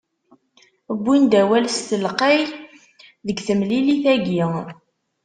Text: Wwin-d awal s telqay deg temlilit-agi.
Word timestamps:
Wwin-d 1.01 1.33
awal 1.41 1.65
s 1.69 1.77
telqay 1.89 2.39
deg 3.27 3.37
temlilit-agi. 3.45 4.43